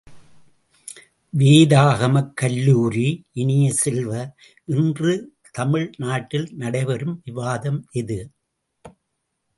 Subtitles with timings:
[1.33, 3.05] வேதாகமக் கல்லுரி
[3.33, 4.11] இனிய செல்வ,
[4.65, 5.13] இன்று
[5.51, 8.19] தமிழ் நாட்டில் நடைபெறும் விவாதம் எது?